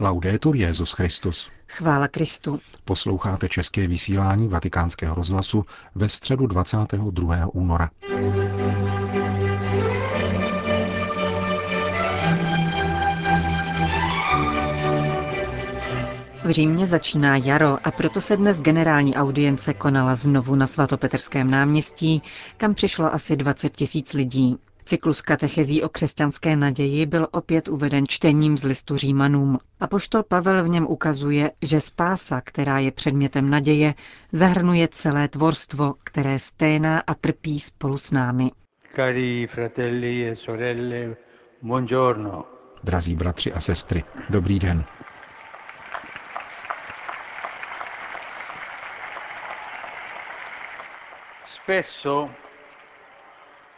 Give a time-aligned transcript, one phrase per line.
[0.00, 1.50] Laudetur Jezus Christus.
[1.68, 2.60] Chvála Kristu.
[2.84, 5.64] Posloucháte české vysílání Vatikánského rozhlasu
[5.94, 7.46] ve středu 22.
[7.54, 7.90] února.
[16.44, 22.22] V Římě začíná jaro a proto se dnes generální audience konala znovu na svatopetrském náměstí,
[22.56, 24.58] kam přišlo asi 20 tisíc lidí.
[24.88, 29.58] Cyklus katechezí o křesťanské naději byl opět uveden čtením z listu Římanům.
[29.80, 33.94] A poštol Pavel v něm ukazuje, že spása, která je předmětem naděje,
[34.32, 38.50] zahrnuje celé tvorstvo, které sténá a trpí spolu s námi.
[38.96, 41.16] Cari fratelli e sorelle,
[41.62, 42.44] buongiorno.
[42.84, 44.84] Drazí bratři a sestry, dobrý den.
[51.46, 52.30] Spesso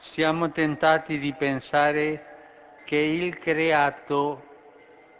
[0.00, 2.22] siamo tentati di pensare
[2.86, 4.42] che il creato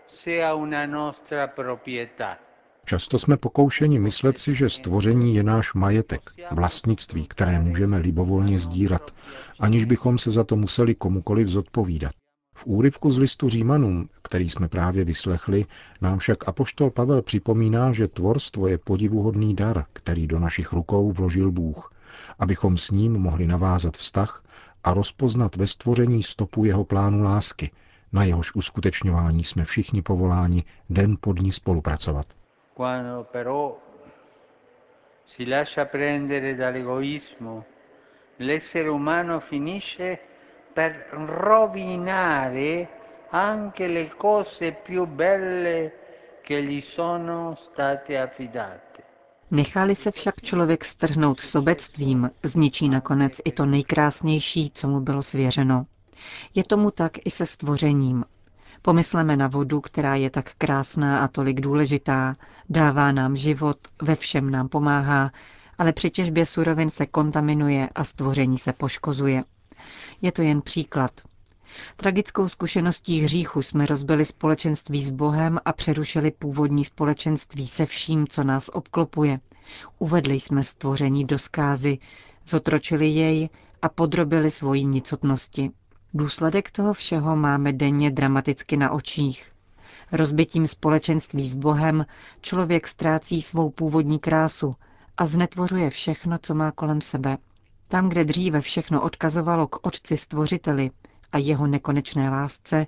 [0.07, 2.39] sia una nostra proprietà.
[2.85, 9.15] Často jsme pokoušeni myslet si, že stvoření je náš majetek, vlastnictví, které můžeme libovolně sdírat,
[9.61, 12.13] aniž bychom se za to museli komukoliv zodpovídat.
[12.55, 15.65] V úryvku z listu Římanům, který jsme právě vyslechli,
[16.01, 21.51] nám však apoštol Pavel připomíná, že tvorstvo je podivuhodný dar, který do našich rukou vložil
[21.51, 21.90] Bůh,
[22.39, 24.45] abychom s ním mohli navázat vztah
[24.85, 27.71] a rozpoznat ve stvoření stopu jeho plánu lásky,
[28.13, 32.27] na jehož uskutečňování jsme všichni povoláni den po dní spolupracovat.
[32.77, 33.73] Quando però
[35.27, 36.57] si lascia prendere
[38.39, 40.19] l'essere umano finisce
[40.73, 42.89] per rovinare
[43.31, 45.93] anche le cose più belle
[46.43, 49.10] che gli sono state affidate.
[49.51, 55.87] Nechali se však člověk strhnout sobectvím, zničí nakonec i to nejkrásnější, co mu bylo svěřeno.
[56.55, 58.25] Je tomu tak i se stvořením.
[58.83, 62.37] Pomysleme na vodu, která je tak krásná a tolik důležitá,
[62.69, 65.31] dává nám život, ve všem nám pomáhá,
[65.79, 69.45] ale při těžbě surovin se kontaminuje a stvoření se poškozuje.
[70.23, 71.11] Je to jen příklad.
[71.97, 78.45] Tragickou zkušeností hříchu jsme rozbili společenství s Bohem a přerušili původní společenství se vším, co
[78.45, 79.41] nás obklopuje.
[79.99, 81.99] Uvedli jsme stvoření do skázy,
[82.47, 83.49] zotročili jej
[83.83, 85.71] a podrobili svoji nicotnosti.
[86.15, 89.53] Důsledek toho všeho máme denně dramaticky na očích.
[90.13, 92.07] Rozbitím společenství s Bohem
[92.41, 94.75] člověk ztrácí svou původní krásu
[95.17, 97.39] a znetvořuje všechno, co má kolem sebe.
[97.89, 100.91] Tam, kde dříve všechno odkazovalo k Otci Stvořiteli
[101.33, 102.87] a jeho nekonečné lásce,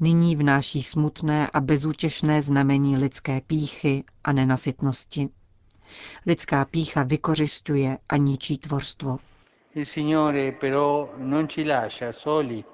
[0.00, 5.28] nyní vnáší smutné a bezútěšné znamení lidské píchy a nenasytnosti.
[6.26, 9.18] Lidská pícha vykořišťuje a ničí tvorstvo.
[9.74, 12.64] Il Signore però non ci lascia soli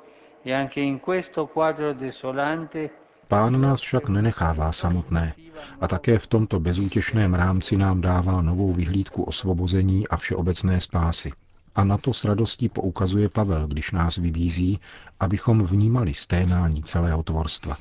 [0.44, 2.91] e anche in questo quadro desolante
[3.30, 5.34] Pán nás však nenechává samotné
[5.80, 11.32] a také v tomto bezútěšném rámci nám dává novou vyhlídku osvobození a všeobecné spásy.
[11.75, 14.81] A na to s radostí poukazuje Pavel, když nás vybízí,
[15.20, 17.76] abychom vnímali sténání celého tvorstva.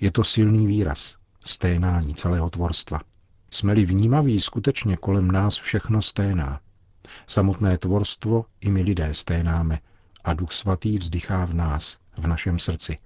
[0.00, 3.00] Je to silný výraz, sténání celého tvorstva.
[3.50, 6.60] Jsme-li vnímaví, skutečně kolem nás všechno sténá.
[7.26, 9.78] Samotné tvorstvo i my lidé sténáme
[10.24, 12.98] a Duch Svatý vzdychá v nás, v našem srdci.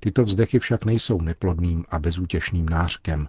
[0.00, 3.28] Tyto vzdechy však nejsou neplodným a bezútěšným nářkem,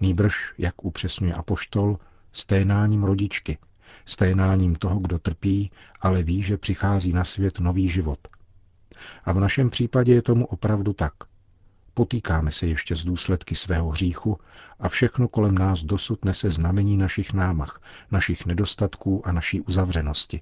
[0.00, 1.98] nýbrž, jak upřesňuje apoštol,
[2.32, 3.58] sténáním rodičky,
[4.06, 5.70] sténáním toho, kdo trpí,
[6.00, 8.18] ale ví, že přichází na svět nový život.
[9.24, 11.12] A v našem případě je tomu opravdu tak.
[11.94, 14.38] Potýkáme se ještě z důsledky svého hříchu
[14.78, 20.40] a všechno kolem nás dosud nese znamení našich námach, našich nedostatků a naší uzavřenosti.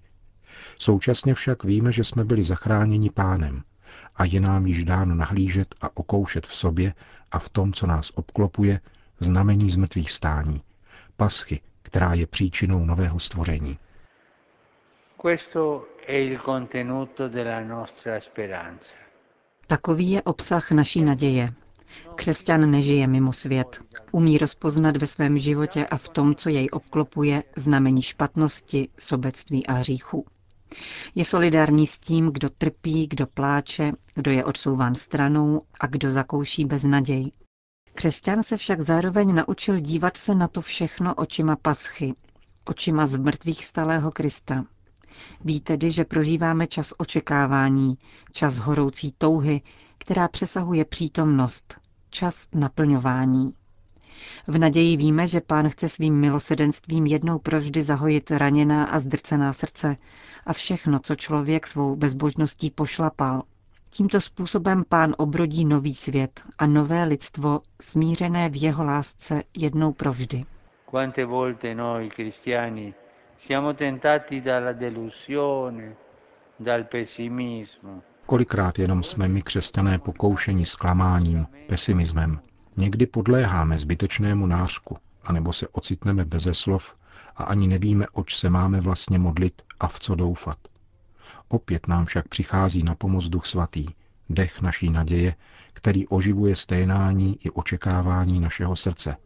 [0.78, 3.62] Současně však víme, že jsme byli zachráněni pánem
[4.16, 6.94] a je nám již dáno nahlížet a okoušet v sobě
[7.32, 8.80] a v tom, co nás obklopuje,
[9.20, 10.62] znamení zmrtvých stání,
[11.16, 13.78] paschy, která je příčinou nového stvoření.
[15.22, 18.96] questo è il contenuto della nostra speranza.
[19.66, 21.52] Takový je obsah naší naděje.
[22.14, 23.80] Křesťan nežije mimo svět.
[24.12, 29.72] Umí rozpoznat ve svém životě a v tom, co jej obklopuje, znamení špatnosti, sobectví a
[29.72, 30.26] hříchu.
[31.14, 36.64] Je solidární s tím, kdo trpí, kdo pláče, kdo je odsouván stranou a kdo zakouší
[36.64, 37.32] beznaděj.
[37.94, 42.14] Křesťan se však zároveň naučil dívat se na to všechno očima paschy,
[42.64, 44.64] očima z mrtvých stalého Krista.
[45.44, 47.98] Ví tedy, že prožíváme čas očekávání,
[48.32, 49.62] čas horoucí touhy,
[49.98, 51.78] která přesahuje přítomnost,
[52.10, 53.54] čas naplňování.
[54.46, 59.96] V naději víme, že pán chce svým milosedenstvím jednou provždy zahojit raněná a zdrcená srdce
[60.46, 63.42] a všechno, co člověk svou bezbožností pošlapal.
[63.94, 70.44] Tímto způsobem pán obrodí nový svět a nové lidstvo smířené v jeho lásce jednou provždy.
[70.90, 72.94] Quante volte noi cristiani
[73.36, 75.94] siamo tentati dalla delusione,
[76.60, 82.40] dal pessimismo, Kolikrát jenom jsme my křesťané pokoušeni zklamáním, pesimismem.
[82.76, 86.94] Někdy podléháme zbytečnému nářku, anebo se ocitneme beze slov
[87.36, 90.58] a ani nevíme, oč se máme vlastně modlit a v co doufat.
[91.52, 93.86] Opět nám však přichází na pomoc Duch Svatý,
[94.30, 95.34] dech naší naděje,
[95.72, 99.16] který oživuje stejnání i očekávání našeho srdce.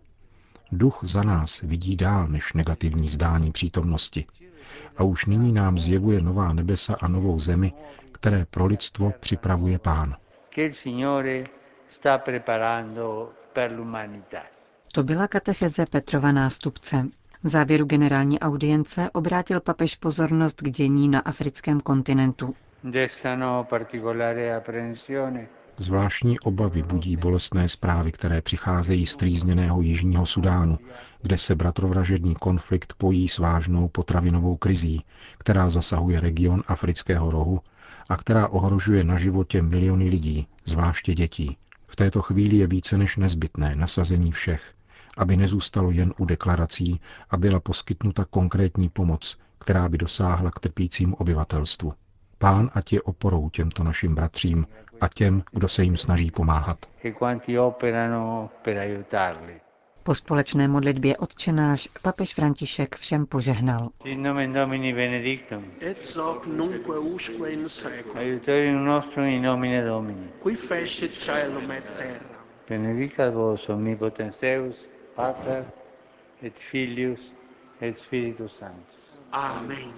[0.73, 4.27] Duch za nás vidí dál než negativní zdání přítomnosti
[4.97, 7.73] a už nyní nám zjevuje nová nebesa a novou zemi,
[8.13, 10.17] které pro lidstvo připravuje Pán.
[14.93, 17.07] To byla katecheze Petrova nástupce.
[17.43, 22.55] V závěru generální audience obrátil papež pozornost k dění na africkém kontinentu.
[25.77, 30.79] Zvláštní obavy budí bolestné zprávy, které přicházejí z trýzněného Jižního Sudánu,
[31.23, 35.05] kde se bratrovražedný konflikt pojí s vážnou potravinovou krizí,
[35.39, 37.61] která zasahuje region afrického rohu
[38.09, 41.57] a která ohrožuje na životě miliony lidí, zvláště dětí.
[41.87, 44.73] V této chvíli je více než nezbytné nasazení všech,
[45.17, 51.15] aby nezůstalo jen u deklarací a byla poskytnuta konkrétní pomoc, která by dosáhla k trpícím
[51.15, 51.93] obyvatelstvu.
[52.39, 54.67] Pán ať je oporou těmto našim bratřím
[55.01, 56.79] a těm, kdo se jim snaží pomáhat.
[60.03, 63.91] Po společné modlitbě odčenáš papež František všem požehnal.
[64.03, 65.65] Sit nomen Domini benedictum.
[65.81, 70.29] et hoc nunque usque in seculum, Aiutorium nostrum in nomine Domini.
[70.43, 72.37] qui fecit caelum et terra.
[72.69, 75.65] Benedicat vos omnipotens Deus, Pater
[76.43, 77.21] et Filius
[77.81, 79.01] et Spiritus Sanctus.
[79.33, 79.93] Amen.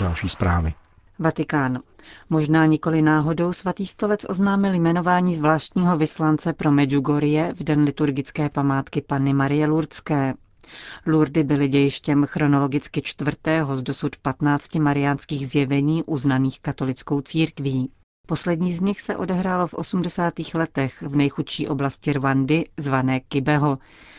[0.00, 0.74] Další zprávy.
[1.18, 1.82] Vatikán.
[2.30, 9.00] Možná nikoli náhodou svatý stolec oznámil jmenování zvláštního vyslance pro Medjugorje v den liturgické památky
[9.02, 10.34] Panny Marie Lurdské.
[11.06, 17.90] Lurdy byly dějištěm chronologicky čtvrtého z dosud 15 mariánských zjevení uznaných katolickou církví.
[18.26, 20.32] Poslední z nich se odehrálo v 80.
[20.54, 23.78] letech v nejchudší oblasti Rwandy, zvané Kibeho,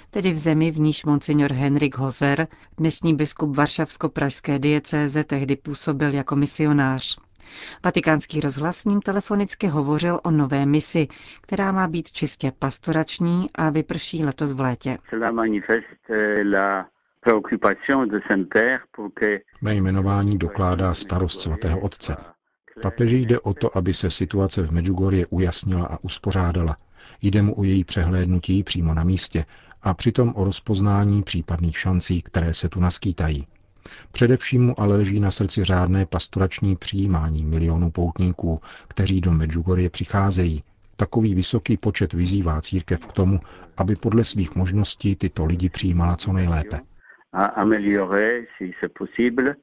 [0.10, 2.48] tedy v zemi, v níž monsignor Henrik Hozer,
[2.78, 7.18] dnešní biskup Varšavsko-pražské diecéze, tehdy působil jako misionář.
[7.84, 11.07] Vatikánský rozhlas s ním telefonicky hovořil o nové misi,
[11.42, 14.98] která má být čistě pastorační a vyprší letos v létě.
[15.10, 16.86] Cela manifeste la
[17.19, 22.34] préoccupation de Saint-Père pour que Mé jmenování dokládá starost svatého otce.
[22.81, 26.77] Papeži jde o to, aby se situace v Medjugorje ujasnila a uspořádala.
[27.22, 29.45] Jde mu o její přehlédnutí přímo na místě
[29.81, 33.48] a přitom o rozpoznání případných šancí, které se tu naskýtají.
[34.12, 40.63] Především mu ale leží na srdci řádné pastorační přijímání milionů poutníků, kteří do Medjugorje přicházejí.
[40.95, 43.39] Takový vysoký počet vyzývá církev k tomu,
[43.78, 46.80] aby podle svých možností tyto lidi přijímala co nejlépe.
[47.36, 49.56] à améliorer, si c'est possible,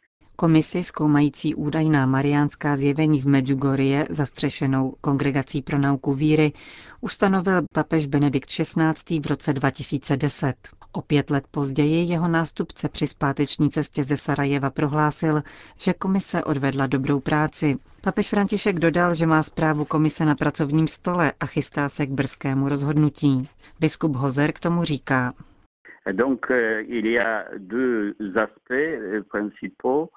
[0.43, 6.53] Komisi zkoumající údajná mariánská zjevení v Medjugorje, zastřešenou Kongregací pro nauku víry,
[7.01, 9.21] ustanovil papež Benedikt XVI.
[9.21, 10.55] v roce 2010.
[10.93, 15.43] O pět let později jeho nástupce při zpáteční cestě ze Sarajeva prohlásil,
[15.79, 17.77] že komise odvedla dobrou práci.
[18.01, 22.69] Papež František dodal, že má zprávu komise na pracovním stole a chystá se k brzkému
[22.69, 23.49] rozhodnutí.
[23.81, 25.33] Biskup Hozer k tomu říká.
[26.13, 30.09] Donc euh, il y a deux aspects euh, principaux.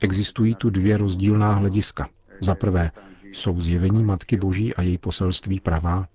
[0.00, 2.08] Existují tu dvě rozdílná hlediska.
[2.42, 2.90] Za prvé,
[3.32, 6.08] jsou zjevení Matky Boží a její poselství pravá?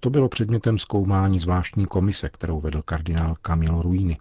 [0.00, 4.18] To bylo předmětem zkoumání zvláštní komise, kterou vedl kardinál Camilo Ruini.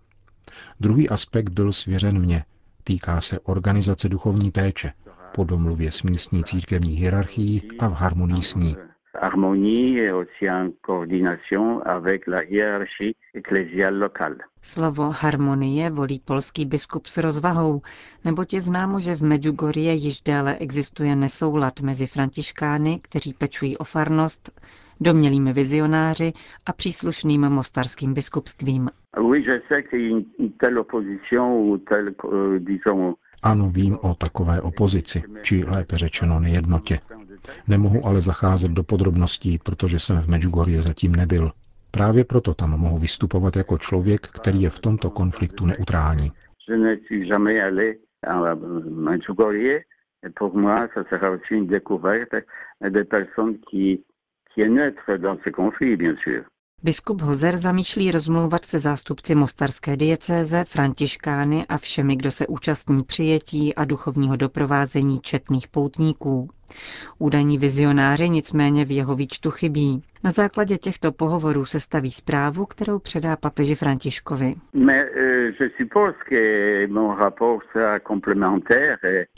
[0.79, 2.45] Druhý aspekt byl svěřen mně.
[2.83, 4.93] Týká se organizace duchovní péče,
[5.35, 8.75] po domluvě s místní církevní hierarchií a v harmonii s ní.
[9.13, 14.37] Harmonie et aussi en coordination avec la hiérarchie ecclésiale locale.
[14.61, 17.81] Slovo harmonie volí polský biskup s rozvahou,
[18.25, 23.83] neboť je známo, že v Medjugorje již déle existuje nesoulad mezi františkány, kteří pečují o
[23.83, 24.51] farnost,
[25.01, 26.33] domělými vizionáři
[26.65, 28.89] a příslušným mostarským biskupstvím.
[29.19, 33.69] Oui, je sais qu'il y a une, une telle opposition ou telle, euh, disons, Ano,
[33.69, 36.99] vím o takové opozici, či lépe řečeno nejednotě.
[37.67, 41.51] Nemohu ale zacházet do podrobností, protože jsem v Medjugorje zatím nebyl.
[41.91, 46.31] Právě proto tam mohu vystupovat jako člověk, který je v tomto konfliktu neutrální.
[56.31, 56.43] je.
[56.83, 63.75] Biskup Hozer zamýšlí rozmlouvat se zástupci mostarské diecéze, františkány a všemi, kdo se účastní přijetí
[63.75, 66.49] a duchovního doprovázení četných poutníků.
[67.19, 70.03] Údajní vizionáři nicméně v jeho výčtu chybí.
[70.23, 74.55] Na základě těchto pohovorů se staví zprávu, kterou předá papeži Františkovi.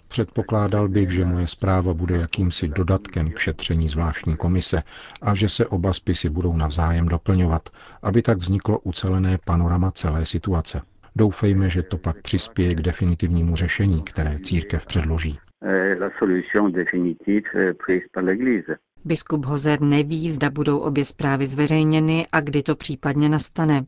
[0.07, 4.83] Předpokládal bych, že moje zpráva bude jakýmsi dodatkem k šetření zvláštní komise
[5.21, 7.69] a že se oba spisy budou navzájem doplňovat,
[8.01, 10.81] aby tak vzniklo ucelené panorama celé situace.
[11.15, 15.37] Doufejme, že to pak přispěje k definitivnímu řešení, které církev předloží.
[15.65, 18.75] Euh, la solution définitive euh, prise par l'Église.
[19.05, 23.85] Biskup Hozer neví, zda budou obě zprávy zveřejněny a kdy to případně nastane.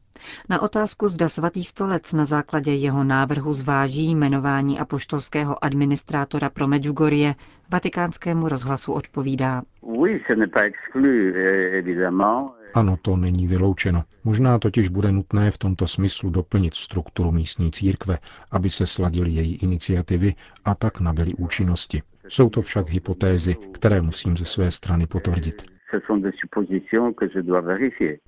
[0.50, 7.36] Na otázku, zda svatý stolec na základě jeho návrhu zváží jmenování apoštolského administrátora pro Medjugorje,
[7.72, 9.62] vatikánskému rozhlasu odpovídá.
[12.74, 14.04] Ano, to není vyloučeno.
[14.24, 18.18] Možná totiž bude nutné v tomto smyslu doplnit strukturu místní církve,
[18.52, 22.02] aby se sladily její iniciativy a tak nabyly účinnosti.
[22.28, 25.64] Jsou to však hypotézy, které musím ze své strany potvrdit.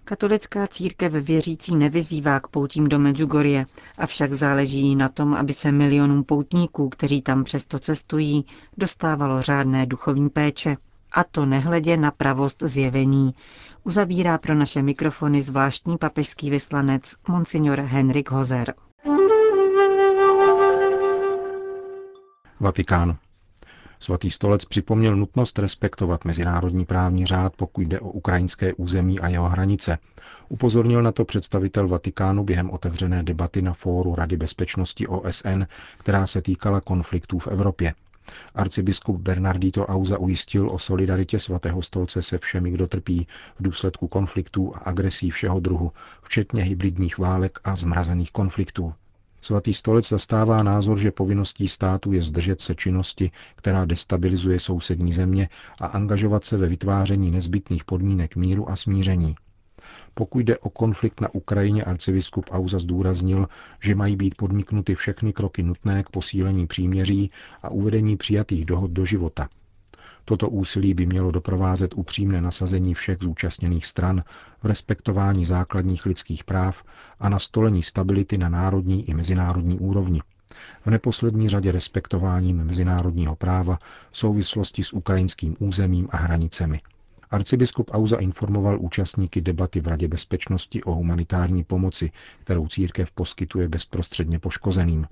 [0.04, 3.66] Katolická církev věřící nevyzývá k poutím do Medjugorje,
[3.98, 8.46] avšak záleží na tom, aby se milionům poutníků, kteří tam přesto cestují,
[8.78, 10.78] dostávalo řádné duchovní péče.
[11.12, 13.34] A to nehledě na pravost zjevení.
[13.84, 18.74] Uzavírá pro naše mikrofony zvláštní papežský vyslanec Monsignor Henrik Hozer.
[22.60, 23.18] Vatikán.
[24.00, 29.50] Svatý stolec připomněl nutnost respektovat mezinárodní právní řád, pokud jde o ukrajinské území a jeho
[29.50, 29.98] hranice.
[30.50, 35.64] Upozornil na to představitel Vatikánu během otevřené debaty na fóru Rady bezpečnosti OSN,
[35.98, 37.94] která se týkala konfliktů v Evropě.
[38.56, 43.28] Arcibiskup Bernardito Auza ujistil o solidaritě svatého stolce se všemi, kdo trpí
[43.60, 48.94] v důsledku konfliktů a agresí všeho druhu, včetně hybridních válek a zmrazených konfliktů.
[49.48, 55.50] Svatý stolec zastává názor, že povinností státu je zdržet se činnosti, která destabilizuje sousední země
[55.82, 59.36] a angažovat se ve vytváření nezbytných podmínek míru a smíření.
[60.14, 63.48] Pokud jde o konflikt na Ukrajině, arcibiskup Auza zdůraznil,
[63.84, 67.32] že mají být podniknuty všechny kroky nutné k posílení příměří
[67.64, 69.50] a uvedení přijatých dohod do života.
[70.30, 74.24] Toto úsilí by mělo doprovázet upřímné nasazení všech zúčastněných stran
[74.64, 76.84] v respektování základních lidských práv
[77.20, 80.22] a nastolení stability na národní i mezinárodní úrovni.
[80.86, 83.80] V neposlední řadě respektováním mezinárodního práva
[84.12, 86.82] v souvislosti s ukrajinským územím a hranicemi.
[87.32, 92.12] Arcibiskup Auza informoval účastníky debaty v Radě bezpečnosti o humanitární pomoci,
[92.44, 95.08] kterou církev poskytuje bezprostředně poškozeným.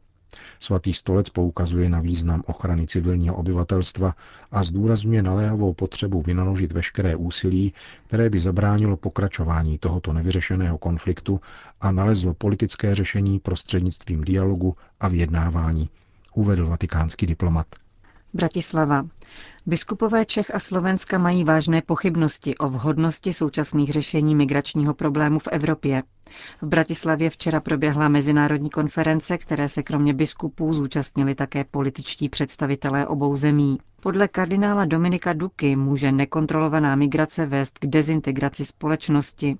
[0.59, 4.15] Svatý stolec poukazuje na význam ochrany civilního obyvatelstva
[4.51, 7.73] a zdůrazňuje naléhavou potřebu vynaložit veškeré úsilí,
[8.07, 11.41] které by zabránilo pokračování tohoto nevyřešeného konfliktu
[11.81, 15.89] a nalezlo politické řešení prostřednictvím dialogu a vyjednávání,
[16.33, 17.67] uvedl vatikánský diplomat.
[18.35, 19.05] Bratislava.
[19.65, 26.03] Biskupové Čech a Slovenska mají vážné pochybnosti o vhodnosti současných řešení migračního problému v Evropě.
[26.61, 33.35] V Bratislavě včera proběhla mezinárodní konference, které se kromě biskupů zúčastnili také političtí představitelé obou
[33.37, 33.77] zemí.
[34.01, 39.57] Podle kardinála Dominika Duky může nekontrolovaná migrace vést k dezintegraci společnosti.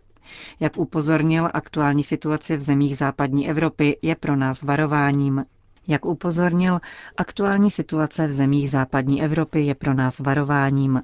[0.59, 5.45] Jak upozornil, aktuální situace v zemích západní Evropy je pro nás varováním.
[5.87, 6.79] Jak upozornil,
[7.17, 11.01] aktuální situace v zemích západní Evropy je pro nás varováním.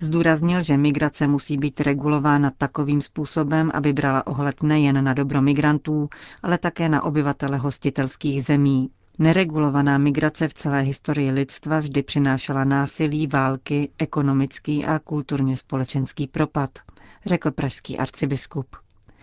[0.00, 6.08] Zdůraznil, že migrace musí být regulována takovým způsobem, aby brala ohled nejen na dobro migrantů,
[6.42, 8.90] ale také na obyvatele hostitelských zemí.
[9.18, 16.70] Neregulovaná migrace v celé historii lidstva vždy přinášela násilí, války, ekonomický a kulturně společenský propad,
[17.26, 18.76] řekl pražský arcibiskup.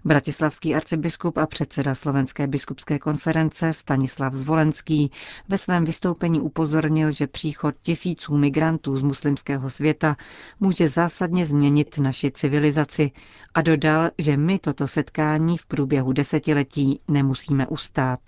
[0.06, 5.12] Bratislavský arcibiskup a předseda Slovenské biskupské konference Stanislav Zvolenský
[5.50, 10.16] ve svém vystoupení upozornil, že příchod tisíců migrantů z muslimského světa
[10.60, 13.12] může zásadně změnit naši civilizaci
[13.54, 18.20] a dodal, že my toto setkání v průběhu desetiletí nemusíme ustát.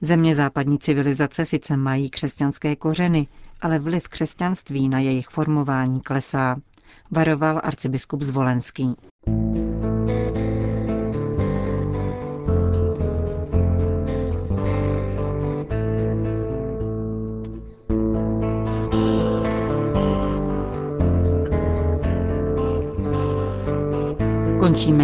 [0.00, 3.26] Země západní civilizace sice mají křesťanské kořeny,
[3.60, 6.56] ale vliv křesťanství na jejich formování klesá,
[7.10, 8.94] varoval arcibiskup Zvolenský.